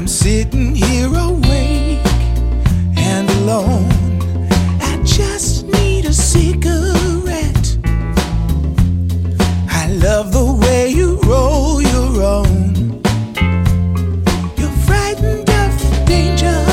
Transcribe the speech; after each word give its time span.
I'm 0.00 0.08
sitting 0.08 0.74
here 0.74 1.08
awake 1.08 2.00
and 2.96 3.28
alone. 3.40 3.86
I 4.80 4.98
just 5.04 5.66
need 5.66 6.06
a 6.06 6.12
cigarette. 6.14 7.76
I 9.68 9.88
love 10.02 10.32
the 10.32 10.58
way 10.62 10.88
you 10.88 11.20
roll 11.24 11.82
your 11.82 12.22
own. 12.22 13.02
You're 14.56 14.78
frightened 14.88 15.50
of 15.50 16.06
danger. 16.06 16.64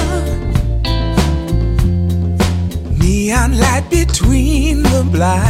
Neon 2.98 3.60
light 3.60 3.90
between 3.90 4.84
the 4.84 5.06
blinds. 5.12 5.47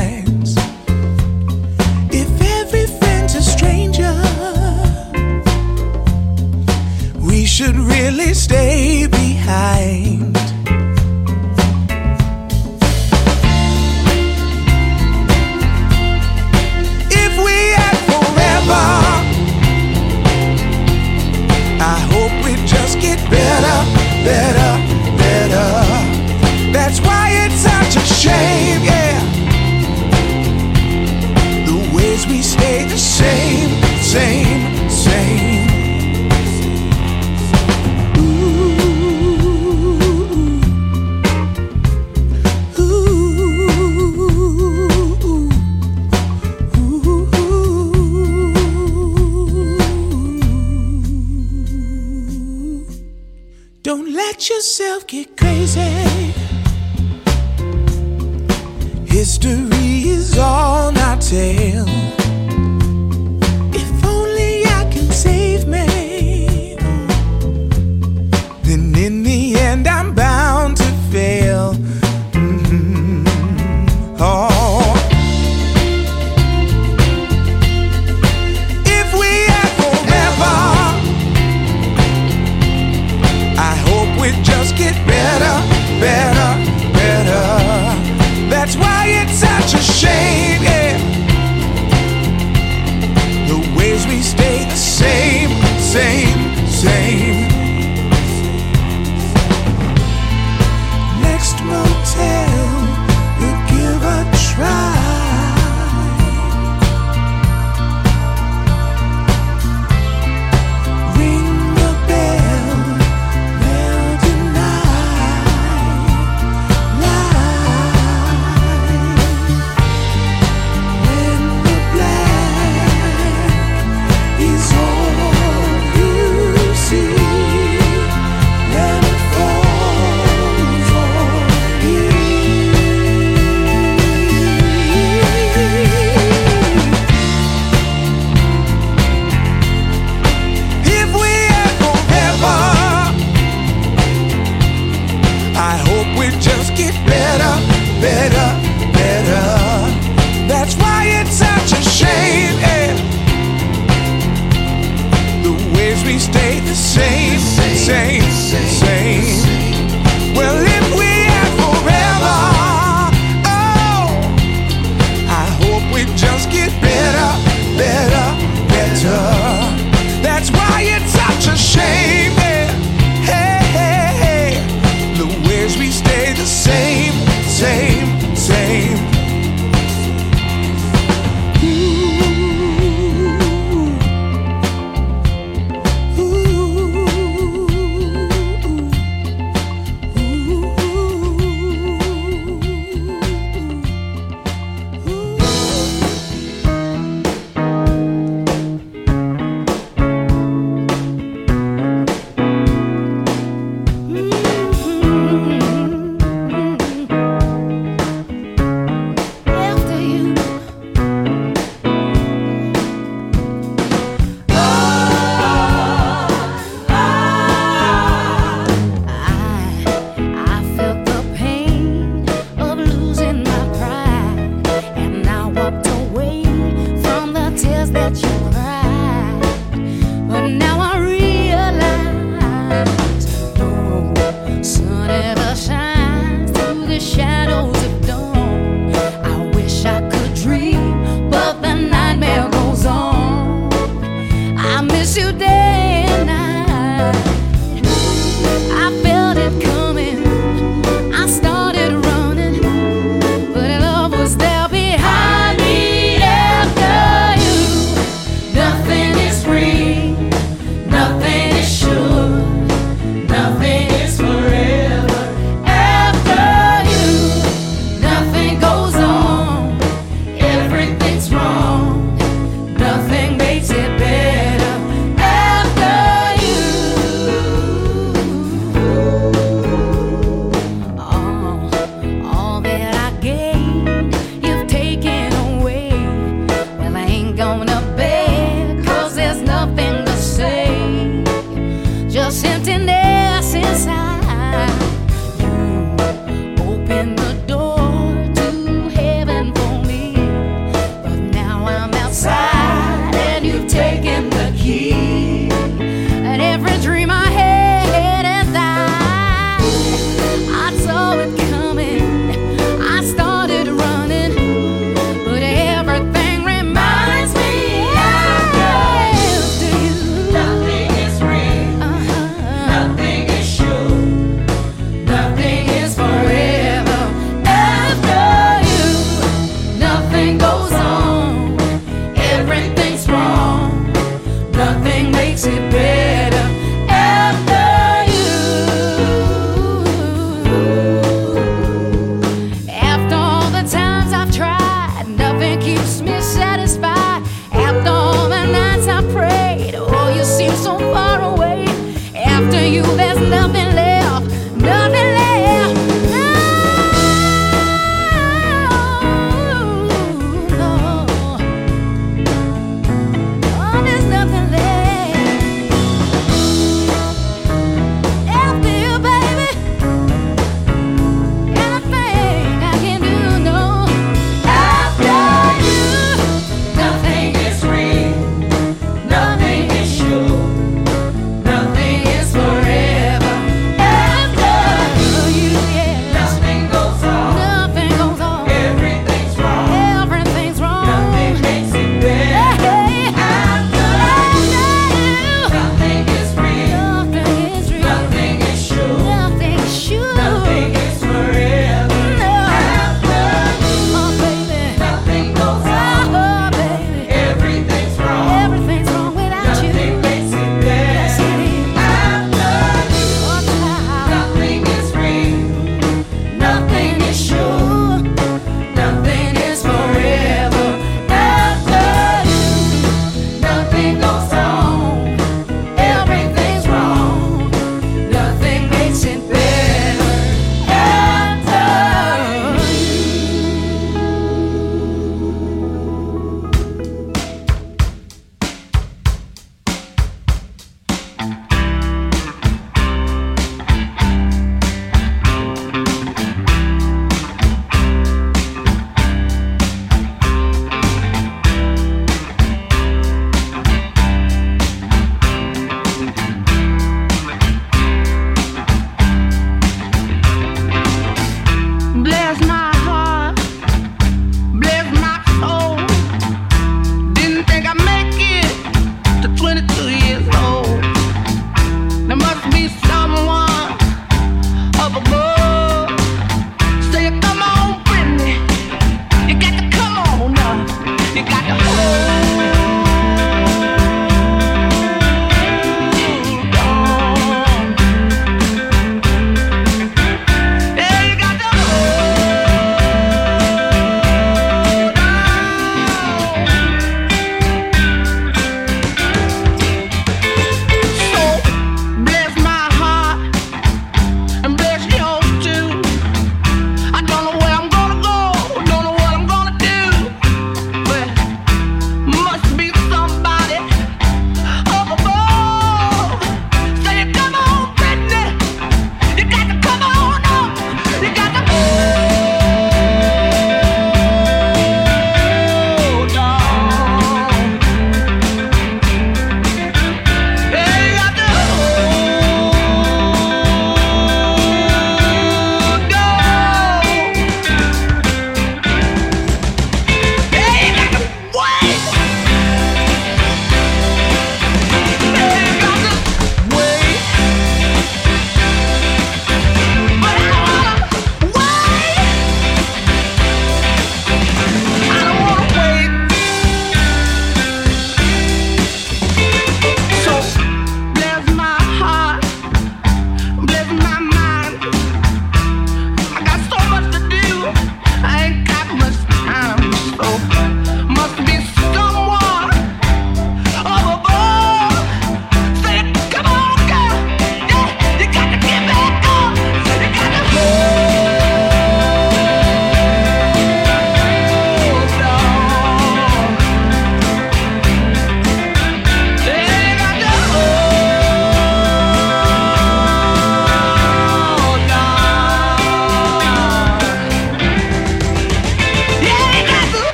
what 228.09 228.23
you. 228.23 228.36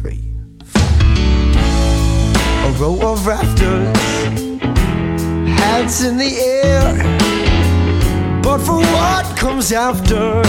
three, 0.00 0.22
four. 0.64 0.82
A 2.66 2.70
row 2.78 3.12
of 3.12 3.26
rafters, 3.26 3.98
hats 5.58 6.04
in 6.04 6.16
the 6.16 6.32
air. 6.38 6.92
But 8.42 8.58
for 8.58 8.78
what 8.78 9.36
comes 9.36 9.72
after, 9.72 10.42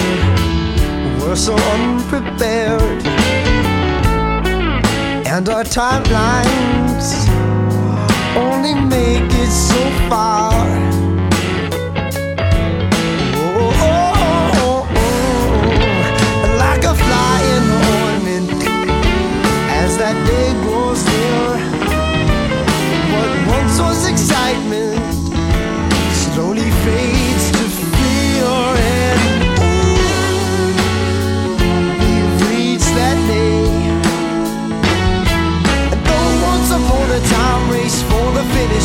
we're 1.20 1.36
so 1.36 1.56
unprepared. 1.56 3.04
And 5.26 5.50
our 5.50 5.64
timelines 5.64 7.08
only 8.38 8.76
make 8.76 9.32
it 9.34 9.52
so 9.52 9.82
far. 10.10 10.89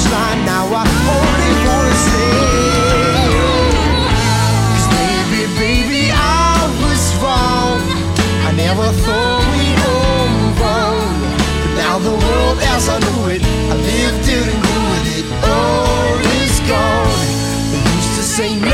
punchline. 0.04 0.44
Now 0.44 0.66
I 0.70 0.84
only 1.16 1.52
wanna 1.66 1.96
say, 2.06 2.32
Cause 4.74 4.88
baby, 4.96 5.42
baby, 5.58 6.10
I 6.12 6.68
was 6.82 7.02
wrong. 7.22 7.80
I 8.46 8.52
never 8.56 8.86
thought 9.04 9.44
we'd 9.52 9.76
go. 9.82 9.94
But 10.60 11.76
now 11.76 11.98
the 11.98 12.10
world 12.10 12.58
as 12.74 12.88
I 12.88 12.98
knew 12.98 13.28
it, 13.34 13.42
I 13.42 13.74
lived 13.76 14.28
it 14.28 14.46
and 14.52 14.60
grew 14.62 14.82
with 14.92 15.18
it. 15.18 15.26
All 15.44 16.16
is 16.42 16.60
gone. 16.68 17.26
They 17.70 17.82
used 17.96 18.14
to 18.16 18.22
say 18.22 18.56
no. 18.56 18.73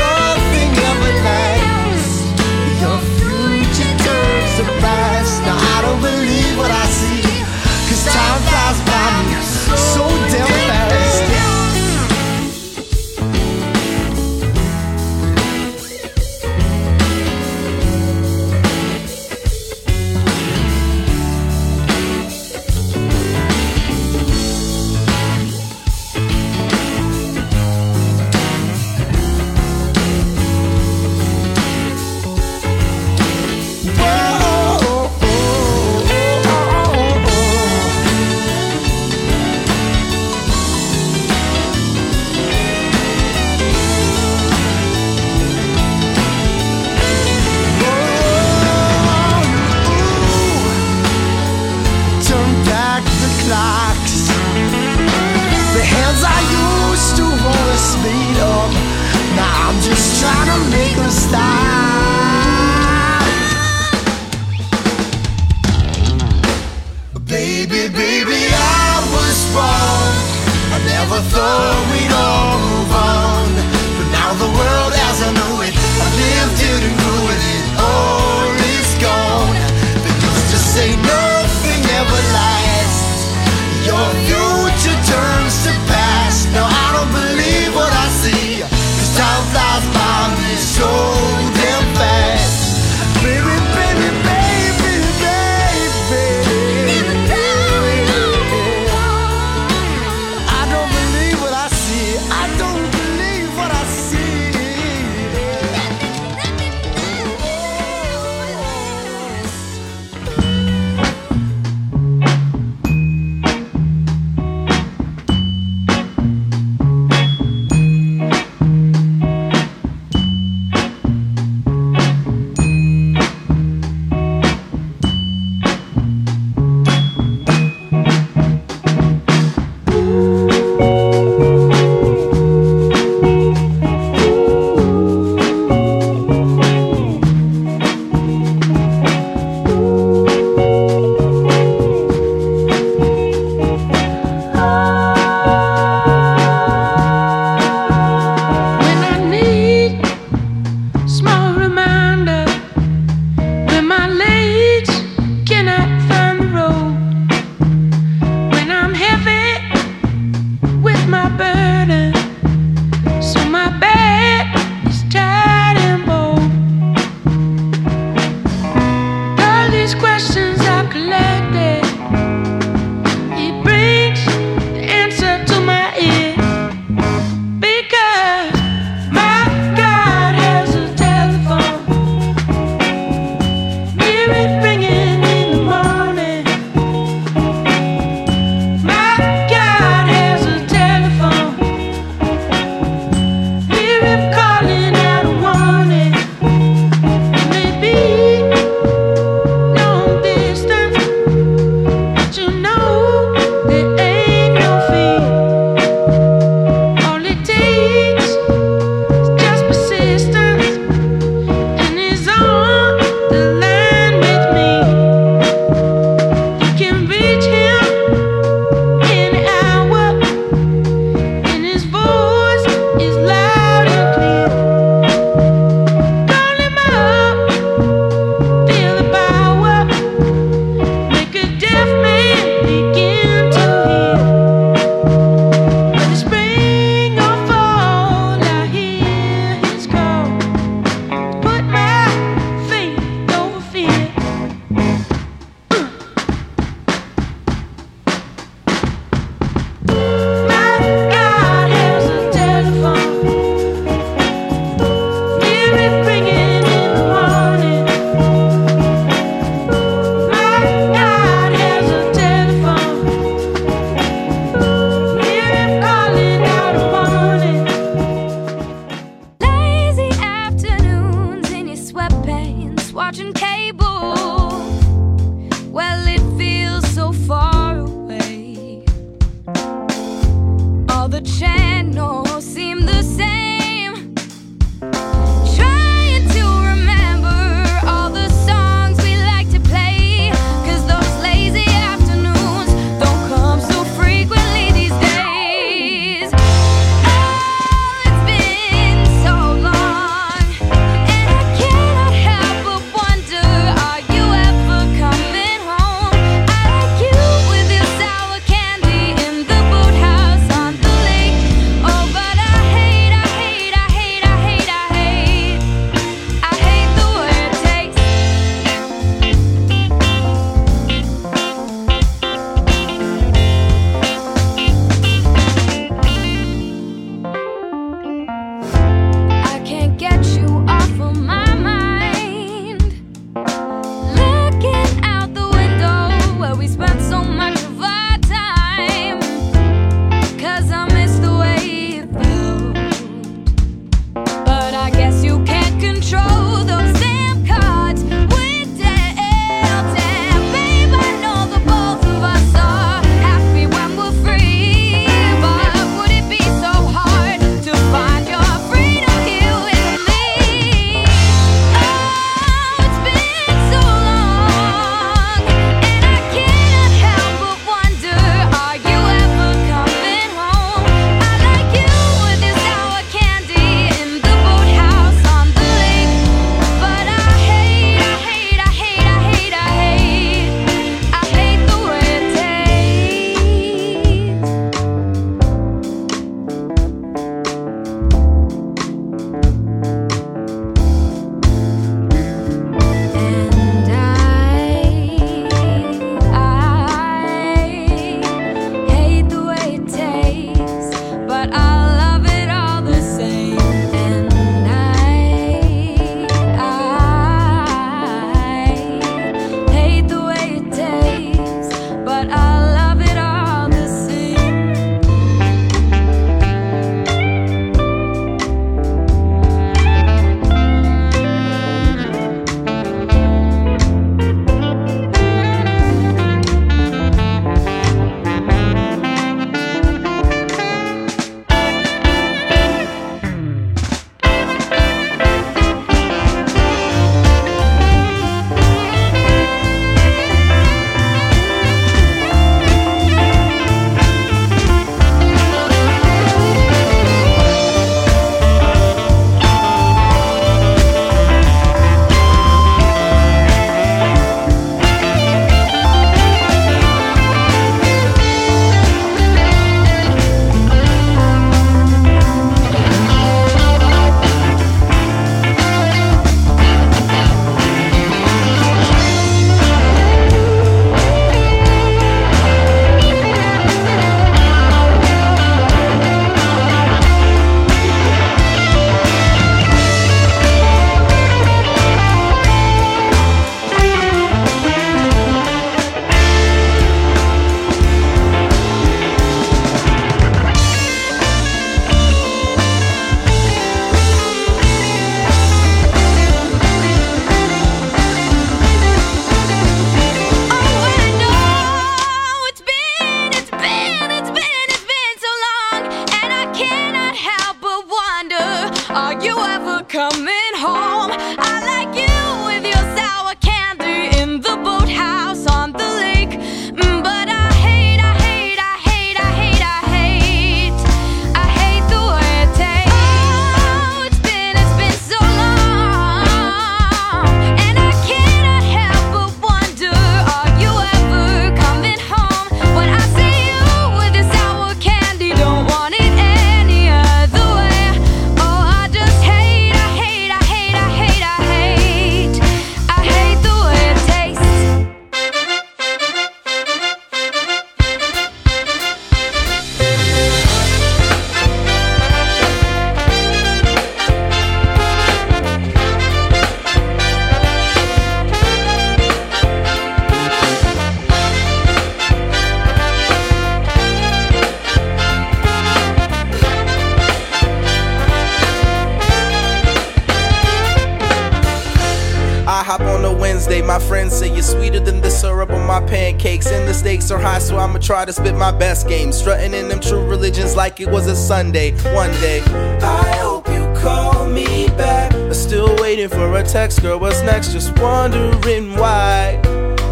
My 573.71 573.79
friends 573.79 574.13
say 574.13 574.27
you're 574.27 574.43
sweeter 574.43 574.81
than 574.81 574.99
the 574.99 575.09
syrup 575.09 575.49
on 575.49 575.65
my 575.65 575.79
pancakes. 575.87 576.47
And 576.47 576.67
the 576.67 576.73
stakes 576.73 577.09
are 577.09 577.17
high, 577.17 577.39
so 577.39 577.57
I'ma 577.57 577.79
try 577.79 578.03
to 578.03 578.11
spit 578.11 578.35
my 578.35 578.51
best 578.51 578.85
game. 578.85 579.13
Strutting 579.13 579.53
in 579.53 579.69
them 579.69 579.79
true 579.79 580.05
religions 580.05 580.57
like 580.57 580.81
it 580.81 580.89
was 580.89 581.07
a 581.07 581.15
Sunday. 581.15 581.71
One 581.95 582.11
day, 582.19 582.41
I 582.81 583.15
hope 583.21 583.47
you 583.47 583.63
call 583.81 584.27
me 584.27 584.67
back. 584.75 585.13
I'm 585.13 585.33
still 585.33 585.73
waiting 585.77 586.09
for 586.09 586.35
a 586.37 586.43
text, 586.43 586.81
girl. 586.81 586.99
What's 586.99 587.21
next? 587.21 587.53
Just 587.53 587.71
wondering 587.79 588.75
why 588.75 589.39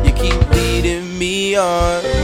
you 0.04 0.12
keep 0.12 0.50
leading 0.50 1.18
me 1.18 1.56
on. 1.56 2.19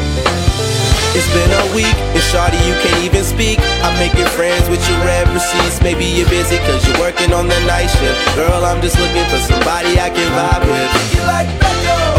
It's 1.16 1.32
been 1.32 1.48
a 1.48 1.66
week, 1.72 1.96
and 2.12 2.24
shawty, 2.28 2.60
you 2.68 2.76
can't 2.84 3.00
even 3.00 3.24
speak. 3.24 3.56
I'm 3.88 3.96
making 3.96 4.28
friends 4.36 4.68
with 4.68 4.84
your 4.84 5.00
read 5.08 5.24
receipts. 5.32 5.80
Maybe 5.80 6.04
you're 6.04 6.28
busy 6.28 6.60
cause 6.68 6.84
you're 6.84 7.00
working 7.00 7.32
on 7.32 7.48
the 7.48 7.56
night 7.64 7.88
shift. 7.88 8.20
Girl, 8.36 8.68
I'm 8.68 8.84
just 8.84 9.00
looking 9.00 9.24
for 9.32 9.40
somebody 9.48 9.96
I 9.96 10.12
can 10.12 10.28
vibe 10.36 10.68
with. 10.68 10.92
You 11.16 11.24
like 11.24 11.48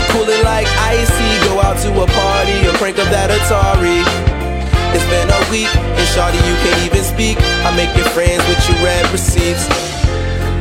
Or 0.01 0.05
cool 0.17 0.25
it 0.33 0.41
like 0.49 0.65
icy. 0.81 1.29
Go 1.45 1.61
out 1.61 1.77
to 1.85 1.93
a 1.93 2.09
party 2.09 2.57
or 2.65 2.73
crank 2.81 2.97
up 2.97 3.13
that 3.13 3.29
Atari. 3.29 4.01
It's 4.97 5.05
been 5.13 5.29
a 5.29 5.43
week, 5.53 5.69
and 5.77 6.07
shawty, 6.17 6.41
you 6.49 6.57
can't 6.65 6.81
even 6.89 7.05
speak. 7.05 7.37
I'm 7.69 7.77
making 7.77 8.09
friends 8.17 8.41
with 8.49 8.65
your 8.65 8.81
read 8.81 9.05
receipts. 9.13 9.69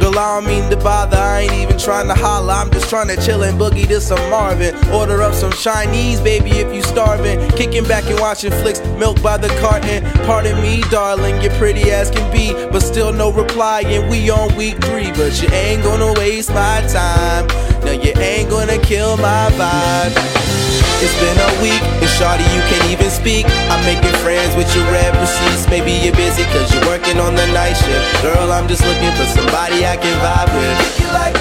Girl, 0.06 0.20
I 0.20 0.40
don't 0.40 0.46
mean 0.46 0.70
to 0.70 0.78
bother, 0.78 1.18
I 1.18 1.42
ain't 1.42 1.54
even 1.54 1.80
trying 1.80 2.08
to 2.10 2.14
holler. 2.14 2.54
I'm 2.54 2.70
just 2.70 2.92
trying 2.92 3.08
to 3.08 3.16
chill 3.26 3.42
and 3.42 3.60
boogie 3.60 3.88
to 3.88 4.00
some 4.00 4.20
Marvin. 4.30 4.76
Order 4.94 5.24
up 5.24 5.34
some 5.34 5.52
Chinese, 5.52 6.22
baby, 6.22 6.52
if 6.52 6.72
you 6.72 6.84
starving. 6.84 7.50
Kicking 7.58 7.84
back 7.86 8.04
and 8.06 8.20
watching 8.20 8.52
flicks, 8.52 8.80
milk 9.00 9.20
by 9.24 9.38
the 9.38 9.48
carton. 9.60 10.04
Pardon 10.28 10.62
me, 10.62 10.84
darling, 10.92 11.42
you're 11.42 11.52
pretty 11.54 11.90
as 11.90 12.12
can 12.12 12.32
be, 12.32 12.54
but 12.70 12.82
still 12.82 13.12
no 13.12 13.32
reply. 13.32 13.82
And 13.82 14.08
we 14.08 14.30
on 14.30 14.56
week 14.56 14.76
three, 14.84 15.10
but 15.14 15.42
you 15.42 15.50
ain't 15.50 15.82
gonna 15.82 16.14
waste 16.20 16.50
my 16.50 16.86
time. 16.88 17.48
No, 17.84 17.92
you 17.92 18.14
ain't 18.20 18.48
gonna 18.52 18.78
kill 18.78 19.18
my 19.18 19.50
vibe. 19.54 20.65
It's 21.04 21.16
been 21.22 21.38
a 21.38 21.52
week, 21.62 21.84
and 22.02 22.12
shawty, 22.18 22.44
you 22.56 22.62
can't 22.72 22.90
even 22.92 23.12
speak. 23.12 23.46
I'm 23.70 23.84
making 23.86 24.16
friends 24.24 24.56
with 24.56 24.68
your 24.76 24.84
read 24.92 25.14
receipts. 25.20 25.68
Maybe 25.70 25.92
you're 26.04 26.16
busy 26.16 26.44
cause 26.56 26.72
you're 26.74 26.86
working 26.88 27.20
on 27.20 27.36
the 27.36 27.46
night 27.54 27.76
shift. 27.76 28.06
Girl, 28.24 28.52
I'm 28.52 28.68
just 28.68 28.84
looking 28.84 29.14
for 29.14 29.28
somebody 29.30 29.86
I 29.86 29.96
can 29.96 30.16
vibe 30.24 30.52
with. 30.56 30.78
You 31.00 31.08
like 31.14 31.36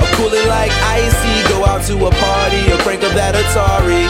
Or 0.00 0.08
cool 0.16 0.32
it 0.32 0.46
like 0.48 0.72
icy. 0.88 1.34
Go 1.50 1.66
out 1.66 1.82
to 1.90 1.94
a 2.06 2.10
party 2.10 2.62
or 2.72 2.78
crank 2.82 3.02
up 3.04 3.14
that 3.18 3.34
Atari. 3.34 4.06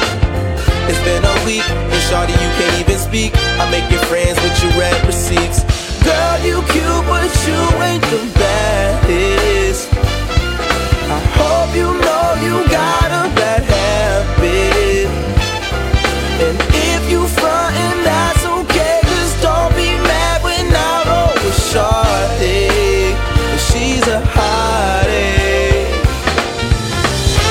It's 0.88 1.00
been 1.02 1.24
a 1.24 1.36
week, 1.48 1.64
and 1.64 2.02
shawty, 2.08 2.36
you 2.36 2.50
can't 2.60 2.76
even 2.80 2.98
speak. 3.00 3.32
I'm 3.58 3.70
making 3.72 4.00
friends 4.06 4.36
with 4.44 4.54
your 4.62 4.72
read 4.80 4.96
receipts. 5.08 5.64
Girl, 6.04 6.36
you 6.44 6.60
cute, 6.72 7.04
but 7.08 7.32
you 7.48 7.60
ain't 7.80 8.04
the 8.12 8.20
baddest. 8.36 9.88
I 11.08 11.18
hope 11.40 11.72
you 11.74 11.88
know 11.88 12.26
you 12.44 12.68
got 12.70 13.10
a. 13.10 13.43
And 16.35 16.59
if 16.74 17.11
you 17.11 17.22
that's 18.03 18.45
okay. 18.45 18.99
Just 19.07 19.39
don't 19.41 19.70
be 19.78 19.95
mad 20.03 20.43
when 20.43 20.66
I 20.66 21.07
roll 21.07 21.35
with 21.47 21.55
she's 23.70 24.03
a 24.11 24.18
hottie. 24.35 25.87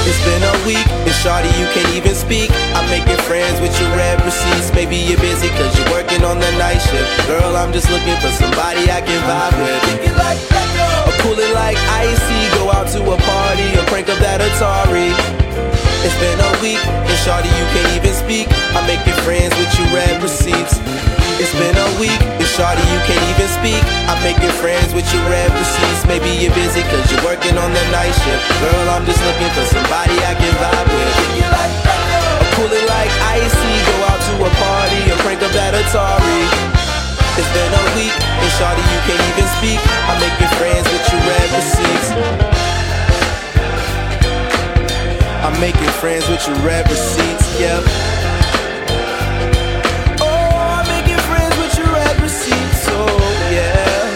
It's 0.04 0.20
been 0.28 0.44
a 0.44 0.56
week, 0.68 0.84
and 1.08 1.16
Shawty, 1.24 1.48
you 1.56 1.68
can't 1.72 1.96
even 1.96 2.14
speak. 2.14 2.52
I'm 2.76 2.84
making 2.92 3.16
friends 3.24 3.62
with 3.62 3.72
your 3.80 3.90
read 3.96 4.20
receipts. 4.28 4.74
Maybe 4.76 4.98
you're 4.98 5.20
busy 5.20 5.48
cause 5.56 5.72
you're 5.80 5.90
working 5.92 6.24
on 6.26 6.40
the 6.40 6.52
night 6.60 6.84
shift. 6.84 7.28
Girl, 7.28 7.56
I'm 7.56 7.72
just 7.72 7.90
looking 7.90 8.20
for 8.20 8.32
somebody 8.36 8.92
I 8.92 9.00
can 9.00 9.22
vibe 9.24 9.56
with. 9.64 9.80
You 10.04 10.12
like 10.20 10.40
Or 11.08 11.16
cool 11.24 11.40
like 11.56 11.80
icy. 12.04 12.42
Go 12.60 12.72
out 12.72 12.92
to 12.92 13.00
a 13.00 13.16
party 13.16 13.68
or 13.80 13.86
crank 13.88 14.10
up 14.10 14.20
that 14.20 14.44
Atari. 14.44 15.73
It's 16.14 16.22
been 16.22 16.46
a 16.46 16.54
week, 16.62 16.78
and 16.78 17.18
shawty, 17.26 17.50
you 17.50 17.66
can't 17.74 17.90
even 17.98 18.14
speak. 18.14 18.46
I'm 18.78 18.86
making 18.86 19.18
friends 19.26 19.50
with 19.58 19.74
your 19.82 19.90
read 19.98 20.22
receipts. 20.22 20.78
It's 21.42 21.50
been 21.58 21.74
a 21.74 21.90
week, 21.98 22.22
and 22.22 22.46
shawty, 22.54 22.86
you 22.94 23.02
can't 23.10 23.26
even 23.34 23.50
speak. 23.50 23.82
I'm 24.06 24.22
making 24.22 24.54
friends 24.62 24.94
with 24.94 25.10
your 25.10 25.26
read 25.26 25.50
receipts. 25.58 26.06
Maybe 26.06 26.30
you're 26.38 26.54
busy 26.54 26.86
cause 26.94 27.02
you're 27.10 27.26
working 27.26 27.58
on 27.58 27.74
the 27.74 27.82
night 27.90 28.14
shift. 28.14 28.46
Girl, 28.62 28.86
I'm 28.94 29.10
just 29.10 29.18
looking 29.26 29.50
for 29.58 29.66
somebody 29.74 30.14
I 30.22 30.38
can 30.38 30.54
vibe 30.62 30.90
with. 30.94 31.18
Or 31.42 32.48
cool 32.62 32.70
it 32.70 32.86
like 32.86 33.10
icy. 33.34 33.74
Go 33.82 33.96
out 34.06 34.22
to 34.22 34.34
a 34.38 34.52
party 34.54 35.02
or 35.10 35.18
crank 35.26 35.42
up 35.42 35.50
that 35.58 35.74
Atari. 35.74 36.46
It's 37.42 37.50
been 37.58 37.74
a 37.74 37.84
week, 37.98 38.14
and 38.14 38.52
shawty, 38.62 38.86
you 38.86 39.00
can't 39.10 39.24
even 39.34 39.50
speak. 39.58 39.82
I'm 40.06 40.22
making 40.22 40.52
friends 40.62 40.86
with 40.94 41.10
your 41.10 41.26
read 41.26 41.50
receipts. 41.58 42.63
I'm 45.54 45.62
making 45.62 45.88
friends 46.02 46.28
with 46.28 46.46
your 46.48 46.56
read 46.66 46.90
receipts, 46.90 47.60
yep. 47.60 47.84
Oh, 50.20 50.26
I'm 50.26 50.88
making 50.88 51.20
friends 51.30 51.56
with 51.58 51.78
your 51.78 51.94
read 51.94 52.20
receipts, 52.22 52.88
oh 52.90 53.50
yeah. 53.52 54.10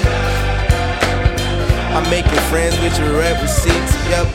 I'm 1.96 2.10
making 2.10 2.40
friends 2.50 2.80
with 2.80 2.98
your 2.98 3.14
read 3.20 3.40
receipts, 3.40 3.94
yep. 4.10 4.28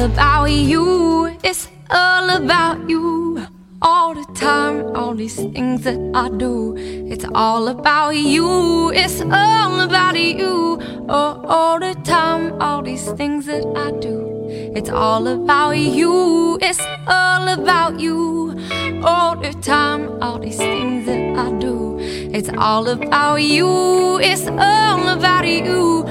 About 0.00 0.46
you. 0.46 1.36
It's 1.44 1.68
all 1.90 2.30
about 2.30 2.88
you. 2.88 3.46
All 3.82 4.14
the 4.14 4.24
time, 4.34 4.96
all 4.96 5.14
these 5.14 5.36
things 5.36 5.82
that 5.84 5.98
I 6.14 6.28
do. 6.30 6.74
It's 6.76 7.24
all 7.34 7.68
about 7.68 8.10
you. 8.10 8.90
It's 8.92 9.20
all 9.20 9.80
about 9.80 10.16
you. 10.16 10.78
Oh, 11.08 11.44
all 11.46 11.78
the 11.78 11.94
time, 12.04 12.60
all 12.60 12.82
these 12.82 13.10
things 13.12 13.46
that 13.46 13.64
I 13.76 13.90
do. 14.00 14.48
It's 14.74 14.90
all 14.90 15.26
about 15.26 15.76
you. 15.76 16.58
It's 16.62 16.80
all 17.06 17.48
about 17.48 18.00
you. 18.00 18.58
All 19.02 19.36
the 19.36 19.52
time, 19.62 20.22
all 20.22 20.38
these 20.38 20.58
things 20.58 21.06
that 21.06 21.36
I 21.36 21.52
do. 21.58 21.98
It's 22.00 22.50
all 22.56 22.88
about 22.88 23.36
you. 23.36 24.18
It's 24.20 24.46
all 24.46 25.08
about 25.08 25.46
you. 25.46 26.04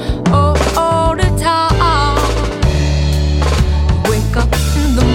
The 5.00 5.06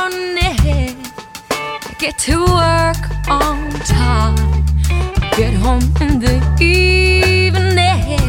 morning, 0.00 0.96
get 1.98 2.18
to 2.18 2.36
work 2.44 3.02
on 3.28 3.70
time, 3.80 4.36
get 5.36 5.52
home 5.54 5.82
in 6.00 6.18
the 6.18 6.36
evening. 6.60 8.20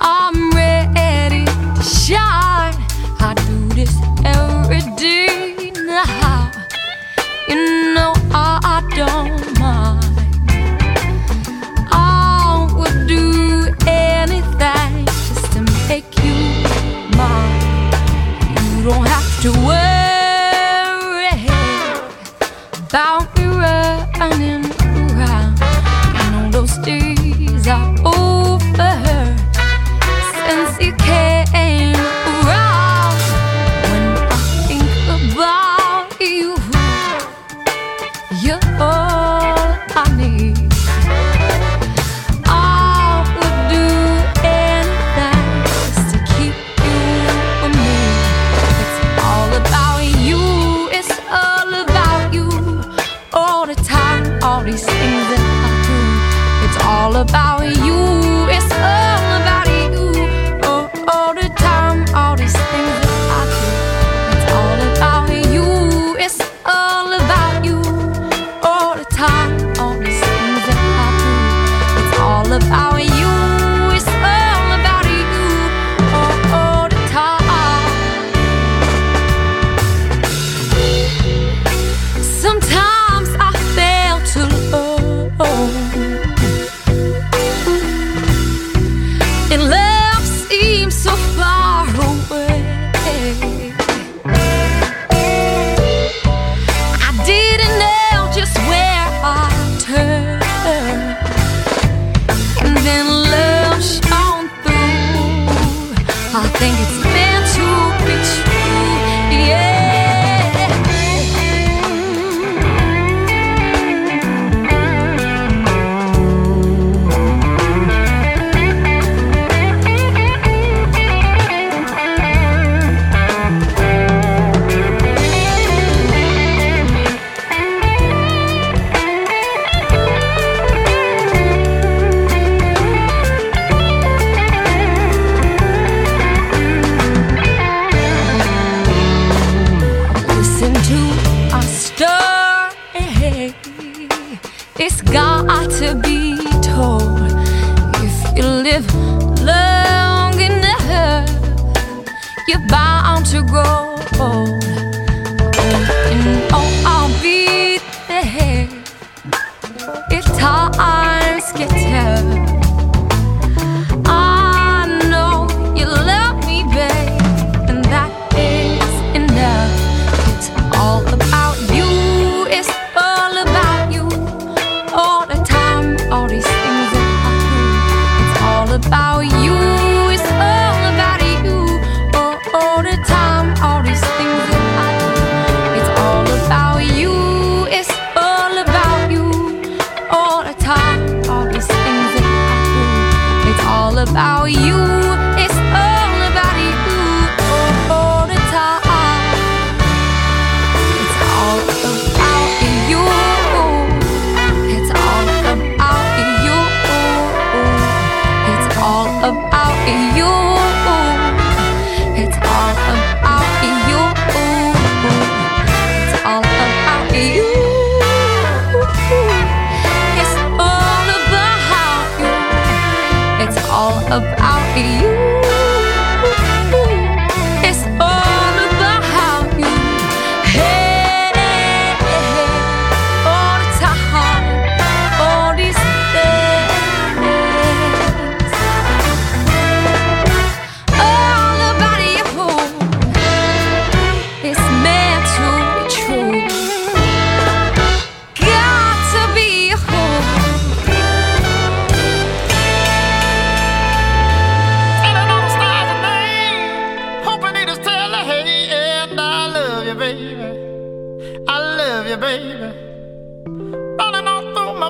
I'm 0.00 0.50
ready 0.50 1.44
to 1.44 1.82
shine. 1.82 2.25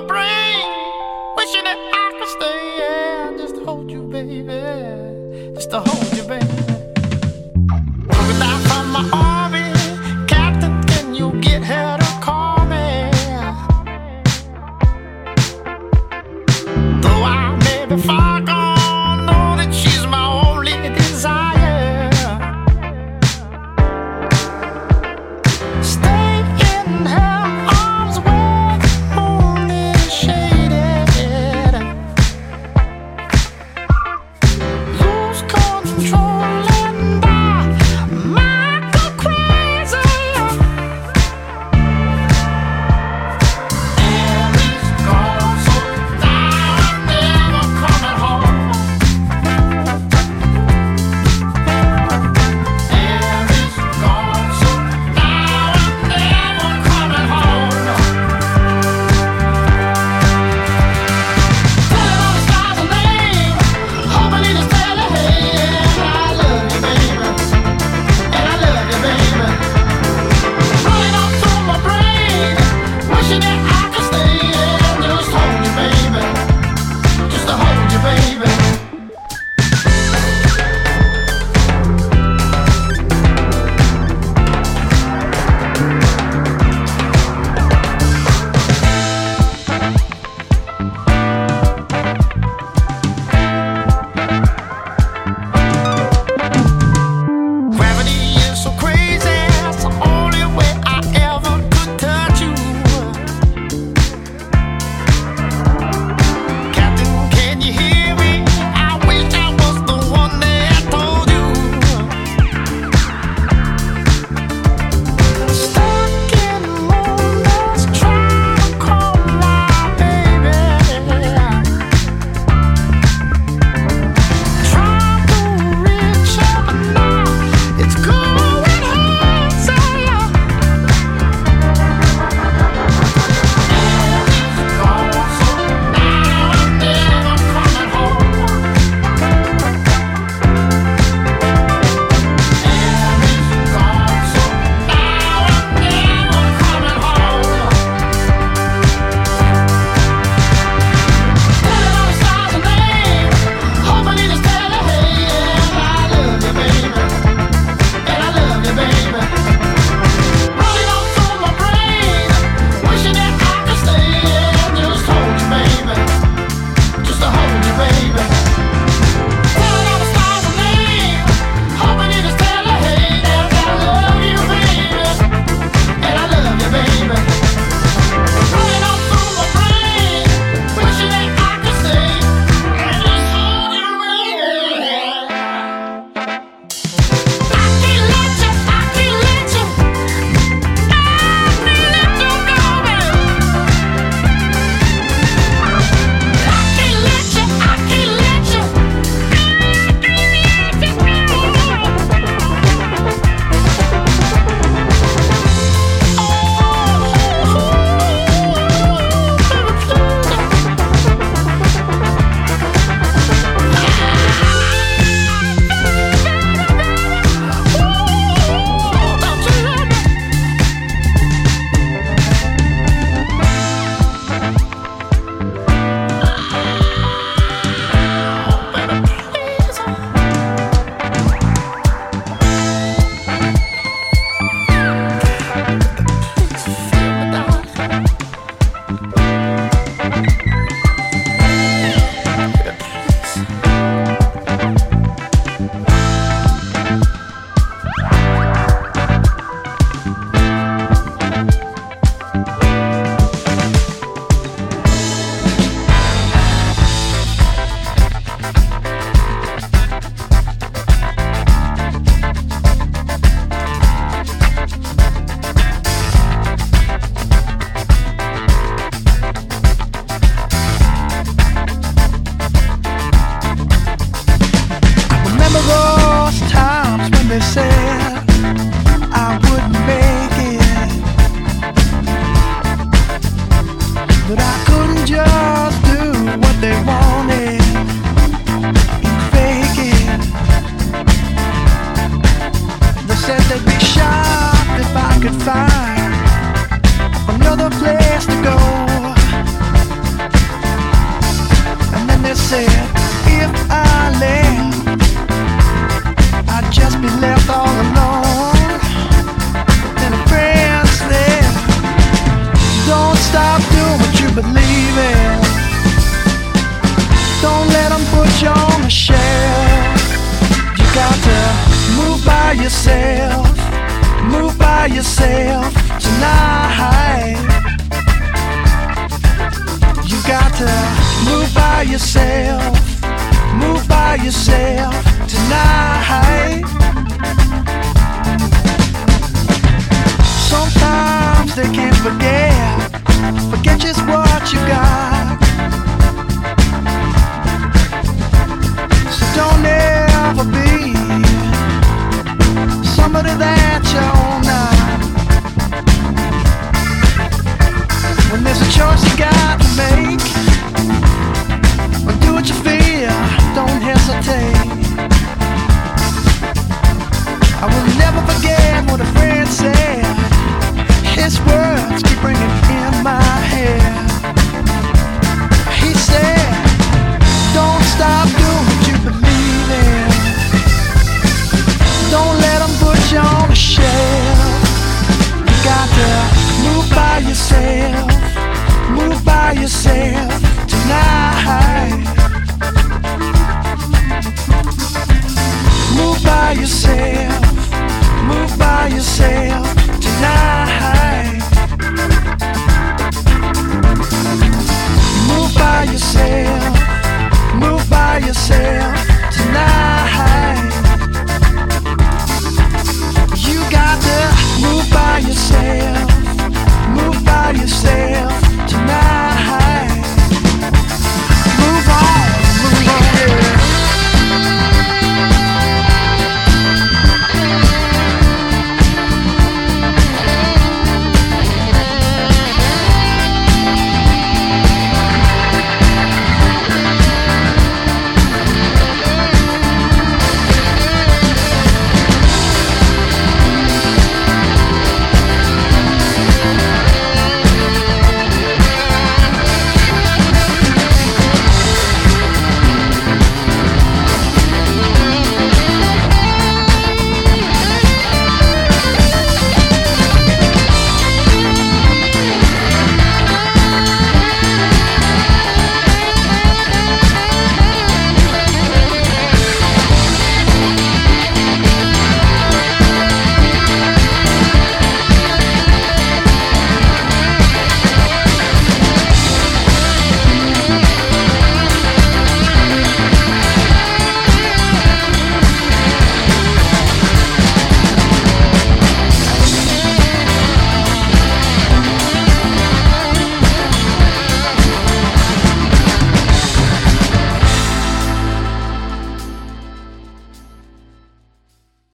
My 0.01 0.05
brain, 0.05 0.61
wishing 1.35 1.63
that 1.63 1.79
I 1.91 2.13
could 2.19 2.29
stay, 2.37 2.66